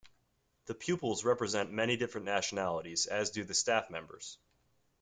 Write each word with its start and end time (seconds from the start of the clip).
The 0.65 0.73
pupils 0.73 1.23
represent 1.23 1.71
many 1.71 1.95
different 1.95 2.25
nationalities, 2.25 3.05
as 3.05 3.29
do 3.29 3.43
the 3.43 3.53
staff 3.53 3.91
members. 3.91 4.39